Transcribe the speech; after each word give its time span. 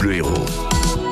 Bleu 0.00 0.14
Héros. 0.14 0.46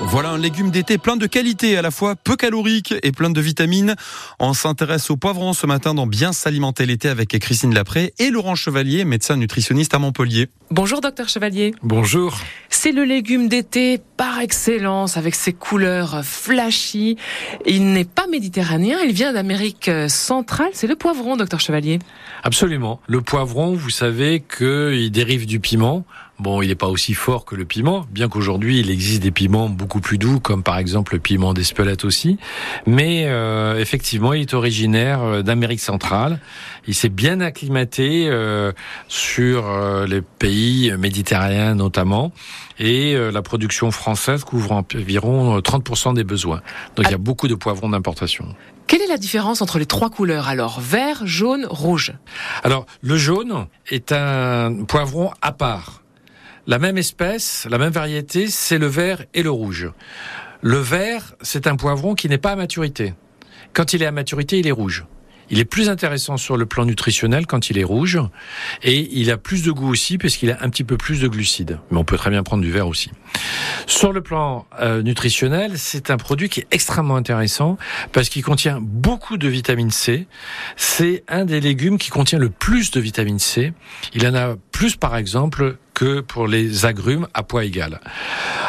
Voilà 0.07 0.31
un 0.31 0.39
légume 0.39 0.71
d'été 0.71 0.97
plein 0.97 1.19
de 1.19 1.27
qualité, 1.27 1.77
à 1.77 1.83
la 1.83 1.91
fois 1.91 2.17
peu 2.17 2.37
calorique 2.37 2.95
et 3.03 3.13
plein 3.13 3.29
de 3.29 3.39
vitamines. 3.39 3.95
On 4.41 4.55
s'intéresse 4.55 5.11
au 5.11 5.19
poivron 5.19 5.53
ce 5.53 5.67
matin 5.67 5.93
dans 5.93 6.07
Bien 6.07 6.33
s'alimenter 6.33 6.87
l'été 6.87 7.11
avec 7.11 7.39
Christine 7.39 7.75
Lapré 7.75 8.15
et 8.19 8.31
Laurent 8.31 8.55
Chevalier, 8.55 9.05
médecin 9.05 9.37
nutritionniste 9.37 9.93
à 9.93 9.99
Montpellier. 9.99 10.49
Bonjour 10.71 11.03
docteur 11.03 11.29
Chevalier. 11.29 11.75
Bonjour. 11.83 12.39
C'est 12.71 12.93
le 12.93 13.05
légume 13.05 13.49
d'été 13.49 14.01
par 14.17 14.41
excellence 14.41 15.19
avec 15.19 15.35
ses 15.35 15.53
couleurs 15.53 16.25
flashy. 16.25 17.19
Il 17.67 17.93
n'est 17.93 18.07
pas 18.07 18.27
méditerranéen, 18.27 19.01
il 19.05 19.13
vient 19.13 19.35
d'Amérique 19.35 19.91
centrale. 20.09 20.71
C'est 20.73 20.87
le 20.87 20.97
poivron, 20.97 21.37
docteur 21.37 21.61
Chevalier. 21.61 21.99
Absolument. 22.43 23.01
Le 23.07 23.21
poivron, 23.21 23.75
vous 23.75 23.91
savez 23.91 24.43
qu'il 24.43 25.11
dérive 25.11 25.45
du 25.45 25.61
piment. 25.61 26.07
Bon, 26.41 26.63
il 26.63 26.69
n'est 26.69 26.77
pas 26.77 26.87
aussi 26.87 27.15
fort 27.15 27.45
que 27.45 27.57
le 27.57 27.65
piment, 27.65 28.07
bien 28.13 28.29
qu'aujourd'hui 28.29 28.79
il 28.79 28.91
existe 28.91 29.23
des 29.23 29.33
piments 29.33 29.69
beaucoup 29.69 30.01
plus 30.01 30.19
doux, 30.19 30.39
comme 30.39 30.63
par 30.63 30.79
exemple 30.79 31.15
le 31.15 31.19
piment 31.19 31.53
d'Espelette 31.53 32.05
aussi. 32.05 32.39
Mais 32.87 33.25
euh, 33.27 33.79
effectivement, 33.81 34.33
il 34.33 34.43
est 34.43 34.55
originaire 34.55 35.21
euh, 35.23 35.43
d'Amérique 35.43 35.81
centrale. 35.81 36.39
Il 36.87 36.95
s'est 36.95 37.09
bien 37.09 37.41
acclimaté 37.41 38.29
euh, 38.29 38.73
sur 39.09 39.67
euh, 39.67 40.07
les 40.07 40.23
pays 40.23 40.93
méditerranéens 40.97 41.75
notamment, 41.75 42.31
et 42.79 43.15
euh, 43.15 43.33
la 43.33 43.43
production 43.43 43.91
française 43.91 44.45
couvre 44.45 44.71
environ 44.73 45.59
30% 45.59 46.15
des 46.15 46.25
besoins. 46.25 46.61
Donc 46.95 47.07
il 47.07 47.11
y 47.11 47.15
a 47.15 47.19
beaucoup 47.19 47.49
de 47.49 47.57
poivrons 47.57 47.89
d'importation. 47.89 48.47
Quelle 48.87 49.03
est 49.03 49.09
la 49.09 49.19
différence 49.19 49.61
entre 49.61 49.79
les 49.79 49.87
trois 49.87 50.09
couleurs 50.09 50.49
alors? 50.49 50.81
Vert, 50.81 51.27
jaune, 51.27 51.67
rouge? 51.69 52.15
Alors 52.63 52.87
le 53.03 53.17
jaune 53.19 53.67
est 53.91 54.13
un 54.13 54.85
poivron 54.87 55.33
à 55.43 55.51
part. 55.53 56.03
La 56.69 56.79
même 56.79 56.99
espèce, 56.99 57.67
la 57.71 57.79
même 57.79 57.95
variété, 57.95 58.47
c'est 58.49 58.77
le 58.77 58.89
vert 58.89 59.25
et 59.33 59.43
le 59.43 59.51
rouge. 59.51 59.91
Le 60.61 60.77
vert, 60.77 61.35
c'est 61.41 61.67
un 61.67 61.77
poivron 61.77 62.15
qui 62.15 62.29
n'est 62.29 62.37
pas 62.37 62.53
à 62.53 62.57
maturité. 62.57 63.15
Quand 63.73 63.95
il 63.95 64.03
est 64.03 64.07
à 64.07 64.13
maturité, 64.13 64.59
il 64.59 64.67
est 64.67 64.73
rouge. 64.73 65.07
Il 65.49 65.61
est 65.61 65.65
plus 65.65 65.89
intéressant 65.89 66.37
sur 66.37 66.59
le 66.59 66.67
plan 66.67 66.85
nutritionnel 66.85 67.47
quand 67.47 67.71
il 67.71 67.79
est 67.79 67.85
rouge 67.85 68.21
et 68.83 69.09
il 69.19 69.31
a 69.31 69.39
plus 69.39 69.63
de 69.63 69.71
goût 69.71 69.89
aussi 69.89 70.19
parce 70.19 70.37
qu'il 70.37 70.51
a 70.51 70.63
un 70.63 70.69
petit 70.69 70.85
peu 70.85 70.99
plus 70.99 71.23
de 71.23 71.29
glucides. 71.29 71.79
Mais 71.91 71.97
on 71.97 72.05
peut 72.05 72.19
très 72.19 72.29
bien 72.29 72.43
prendre 72.43 72.63
du 72.63 72.71
vert 72.71 72.87
aussi. 72.87 73.11
Sur 73.87 74.13
le 74.13 74.21
plan 74.21 74.67
euh, 74.79 75.03
nutritionnel, 75.03 75.79
c'est 75.79 76.11
un 76.11 76.19
produit 76.19 76.51
qui 76.51 76.61
est 76.61 76.67
extrêmement 76.71 77.17
intéressant 77.17 77.79
parce 78.13 78.29
qu'il 78.29 78.45
contient 78.45 78.79
beaucoup 78.83 79.39
de 79.39 79.49
vitamine 79.49 79.91
C. 79.91 80.27
C'est 80.77 81.25
un 81.29 81.47
des 81.47 81.61
légumes 81.61 81.97
qui 81.97 82.11
contient 82.11 82.39
le 82.39 82.51
plus 82.51 82.91
de 82.91 83.01
vitamine 83.01 83.39
C. 83.39 83.73
Il 84.13 84.27
en 84.27 84.35
a 84.35 84.57
plus 84.79 84.95
par 84.95 85.17
exemple 85.17 85.77
que 85.93 86.21
pour 86.21 86.47
les 86.47 86.87
agrumes 86.87 87.27
à 87.35 87.43
poids 87.43 87.65
égal. 87.65 88.01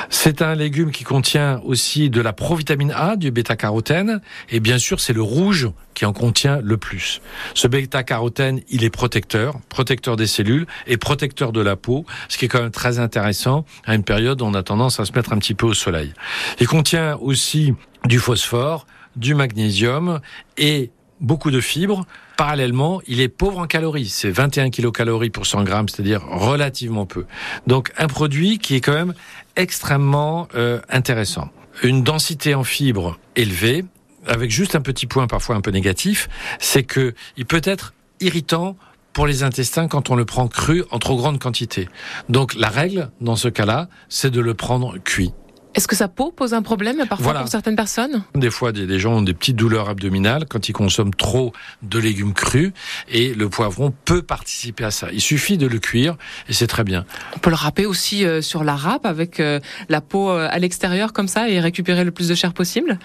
C'est 0.10 0.42
un 0.42 0.56
légume 0.56 0.90
qui 0.90 1.04
contient 1.04 1.62
aussi 1.64 2.10
de 2.10 2.20
la 2.20 2.34
provitamine 2.34 2.92
A, 2.96 3.16
du 3.16 3.30
bêta-carotène, 3.30 4.20
et 4.50 4.60
bien 4.60 4.80
sûr 4.80 5.00
c'est 5.00 5.14
le 5.14 5.22
rouge 5.22 5.70
qui 5.94 6.08
en 6.08 6.14
contient 6.14 6.62
le 6.64 6.78
plus. 6.78 7.22
Ce 7.54 7.68
bêta-carotène, 7.68 8.62
il 8.70 8.84
est 8.84 8.90
protecteur, 8.90 9.60
protecteur 9.70 10.16
des 10.16 10.26
cellules 10.26 10.66
et 10.88 10.98
protecteur 10.98 11.52
de 11.52 11.62
la 11.62 11.76
peau, 11.76 12.08
ce 12.28 12.40
qui 12.40 12.46
est 12.46 12.48
quand 12.48 12.64
même 12.64 12.72
très 12.72 12.98
intéressant 12.98 13.64
à 13.86 13.94
une 13.94 14.04
période 14.04 14.42
où 14.42 14.46
on 14.46 14.56
a 14.56 14.64
tendance 14.64 15.00
à 15.00 15.06
se 15.06 15.12
mettre 15.12 15.32
un 15.32 15.38
petit 15.38 15.54
peu 15.54 15.68
au 15.68 15.76
soleil. 15.76 16.16
Il 16.60 16.66
contient 16.66 17.18
aussi 17.18 17.76
du 18.06 18.18
phosphore, 18.18 18.88
du 19.16 19.36
magnésium 19.36 20.22
et 20.58 20.90
beaucoup 21.22 21.52
de 21.52 21.62
fibres. 21.62 22.08
Parallèlement, 22.40 23.02
il 23.06 23.20
est 23.20 23.28
pauvre 23.28 23.60
en 23.60 23.68
calories. 23.68 24.08
C'est 24.08 24.30
21 24.30 24.70
kilocalories 24.70 25.30
pour 25.30 25.46
100 25.46 25.66
grammes, 25.66 25.90
c'est-à-dire 25.90 26.26
relativement 26.26 27.06
peu. 27.06 27.26
Donc 27.68 27.92
un 27.98 28.08
produit 28.08 28.60
qui 28.60 28.76
est 28.76 28.80
quand 28.80 28.94
même 28.94 29.14
extrêmement 29.58 30.48
euh, 30.56 30.80
intéressant. 30.88 31.50
Une 31.84 32.02
densité 32.02 32.56
en 32.56 32.64
fibres 32.64 33.20
élevée, 33.36 33.84
avec 34.26 34.52
juste 34.52 34.76
un 34.76 34.80
petit 34.80 35.06
point 35.06 35.28
parfois 35.28 35.58
un 35.58 35.60
peu 35.60 35.72
négatif, 35.72 36.30
c'est 36.60 36.84
que 36.84 37.14
il 37.36 37.46
peut 37.46 37.60
être 37.66 37.94
irritant 38.22 38.78
pour 39.12 39.28
les 39.28 39.44
intestins 39.44 39.90
quand 39.90 40.10
on 40.10 40.16
le 40.16 40.24
prend 40.24 40.48
cru 40.48 40.86
en 40.92 41.00
trop 41.00 41.18
grande 41.18 41.40
quantité. 41.40 41.90
Donc 42.30 42.54
la 42.54 42.70
règle 42.70 43.12
dans 43.20 43.36
ce 43.36 43.50
cas-là, 43.50 43.90
c'est 44.08 44.32
de 44.32 44.40
le 44.40 44.54
prendre 44.54 44.98
cuit. 44.98 45.34
Est-ce 45.80 45.88
que 45.88 45.96
sa 45.96 46.10
peau 46.10 46.34
pose 46.34 46.54
un 46.54 46.62
problème 46.62 46.98
parfois 47.08 47.24
Voilà. 47.24 47.40
pour 47.40 47.48
certaines 47.48 47.78
personnes? 47.78 48.22
Des 48.36 48.52
fois, 48.52 48.74
des, 48.74 48.86
des 48.86 49.00
gens 49.00 49.14
ont 49.14 49.22
des 49.22 49.34
petites 49.34 49.56
douleurs 49.56 49.88
abdominales 49.88 50.44
quand 50.46 50.68
ils 50.68 50.74
consomment 50.74 51.14
trop 51.14 51.54
de 51.84 51.98
légumes 52.00 52.34
crus 52.34 52.74
et 53.08 53.34
le 53.34 53.48
poivron 53.48 53.94
peut 54.04 54.22
participer 54.22 54.84
à 54.84 54.92
ça. 54.92 55.08
Il 55.14 55.22
suffit 55.22 55.58
de 55.58 55.68
le 55.68 55.80
cuire 55.80 56.18
et 56.50 56.54
c'est 56.54 56.68
très 56.68 56.84
bien. 56.84 57.06
On 57.34 57.40
peut 57.40 57.50
le 57.50 57.56
râper 57.56 57.86
aussi 57.86 58.26
euh, 58.26 58.42
sur 58.42 58.66
la 58.66 58.76
râpe 58.76 59.06
avec 59.06 59.40
euh, 59.40 59.62
la 59.88 60.02
peau 60.02 60.30
euh, 60.30 60.50
à 60.52 60.60
l'extérieur 60.60 61.14
comme 61.14 61.30
ça 61.30 61.48
et 61.48 61.62
récupérer 61.62 62.04
le 62.04 62.12
plus 62.12 62.28
de 62.28 62.36
chair 62.36 62.52
possible? 62.52 63.00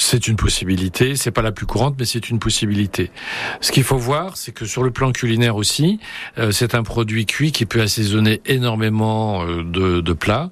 C'est 0.00 0.28
une 0.28 0.36
possibilité, 0.36 1.16
c'est 1.16 1.32
pas 1.32 1.42
la 1.42 1.50
plus 1.50 1.66
courante, 1.66 1.96
mais 1.98 2.04
c'est 2.04 2.30
une 2.30 2.38
possibilité. 2.38 3.10
Ce 3.60 3.72
qu'il 3.72 3.82
faut 3.82 3.98
voir, 3.98 4.36
c'est 4.36 4.52
que 4.52 4.64
sur 4.64 4.84
le 4.84 4.92
plan 4.92 5.10
culinaire 5.10 5.56
aussi, 5.56 5.98
euh, 6.38 6.52
c'est 6.52 6.76
un 6.76 6.84
produit 6.84 7.26
cuit 7.26 7.50
qui 7.50 7.66
peut 7.66 7.80
assaisonner 7.80 8.40
énormément 8.46 9.42
euh, 9.42 9.64
de, 9.64 10.00
de 10.00 10.12
plats. 10.12 10.50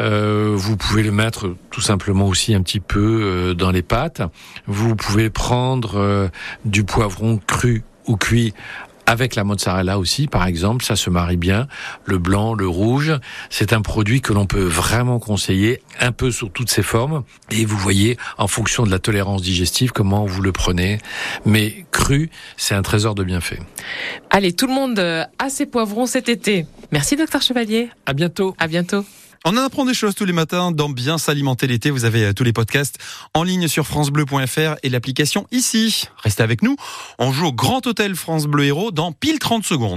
Euh, 0.00 0.54
vous 0.56 0.78
pouvez 0.78 1.02
le 1.02 1.12
mettre 1.12 1.54
tout 1.70 1.82
simplement 1.82 2.26
aussi 2.26 2.54
un 2.54 2.62
petit 2.62 2.80
peu 2.80 3.20
euh, 3.22 3.54
dans 3.54 3.70
les 3.70 3.82
pâtes. 3.82 4.22
Vous 4.66 4.96
pouvez 4.96 5.28
prendre 5.28 5.98
euh, 5.98 6.28
du 6.64 6.82
poivron 6.82 7.38
cru 7.46 7.84
ou 8.06 8.16
cuit 8.16 8.54
avec 9.06 9.34
la 9.34 9.44
mozzarella 9.44 9.98
aussi, 9.98 10.26
par 10.26 10.46
exemple, 10.46 10.84
ça 10.84 10.96
se 10.96 11.10
marie 11.10 11.36
bien. 11.36 11.68
Le 12.04 12.18
blanc, 12.18 12.54
le 12.54 12.68
rouge, 12.68 13.12
c'est 13.50 13.72
un 13.72 13.80
produit 13.80 14.20
que 14.20 14.32
l'on 14.32 14.46
peut 14.46 14.64
vraiment 14.64 15.18
conseiller, 15.18 15.82
un 16.00 16.12
peu 16.12 16.30
sous 16.30 16.48
toutes 16.48 16.70
ses 16.70 16.82
formes. 16.82 17.22
Et 17.50 17.64
vous 17.64 17.76
voyez, 17.76 18.18
en 18.38 18.48
fonction 18.48 18.84
de 18.84 18.90
la 18.90 18.98
tolérance 18.98 19.42
digestive, 19.42 19.92
comment 19.92 20.26
vous 20.26 20.42
le 20.42 20.52
prenez. 20.52 20.98
Mais 21.44 21.86
cru, 21.92 22.30
c'est 22.56 22.74
un 22.74 22.82
trésor 22.82 23.14
de 23.14 23.24
bienfaits. 23.24 23.60
Allez, 24.30 24.52
tout 24.52 24.66
le 24.66 24.74
monde 24.74 24.98
euh, 24.98 25.24
a 25.38 25.48
ses 25.48 25.66
poivrons 25.66 26.06
cet 26.06 26.28
été. 26.28 26.66
Merci 26.92 27.16
docteur 27.16 27.42
Chevalier. 27.42 27.90
À 28.06 28.12
bientôt. 28.12 28.54
À 28.58 28.66
bientôt. 28.66 29.04
On 29.48 29.56
en 29.56 29.64
apprend 29.64 29.84
des 29.84 29.94
choses 29.94 30.16
tous 30.16 30.24
les 30.24 30.32
matins 30.32 30.72
dans 30.72 30.88
Bien 30.88 31.18
s'alimenter 31.18 31.68
l'été. 31.68 31.90
Vous 31.90 32.04
avez 32.04 32.24
euh, 32.24 32.32
tous 32.32 32.42
les 32.42 32.52
podcasts 32.52 32.98
en 33.32 33.44
ligne 33.44 33.68
sur 33.68 33.86
francebleu.fr 33.86 34.74
et 34.82 34.88
l'application 34.88 35.46
ici. 35.52 36.08
Restez 36.16 36.42
avec 36.42 36.62
nous. 36.62 36.74
On 37.20 37.30
joue 37.30 37.46
au 37.46 37.52
Grand 37.52 37.86
Hôtel 37.86 38.16
France 38.16 38.46
Bleu 38.46 38.64
Héros 38.64 38.90
dans 38.90 39.12
pile 39.12 39.38
30 39.38 39.62
secondes. 39.62 39.94